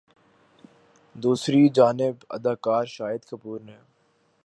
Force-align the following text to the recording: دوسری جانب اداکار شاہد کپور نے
دوسری 1.15 1.69
جانب 1.69 2.15
اداکار 2.29 2.85
شاہد 2.95 3.21
کپور 3.29 3.59
نے 3.61 3.77